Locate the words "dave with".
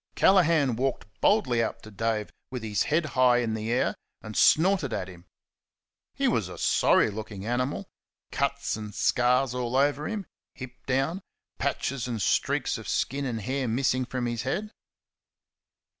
1.91-2.63